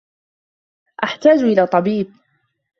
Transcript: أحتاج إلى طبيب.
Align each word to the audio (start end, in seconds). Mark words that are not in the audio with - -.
أحتاج 1.03 1.39
إلى 1.39 1.65
طبيب. 1.67 2.13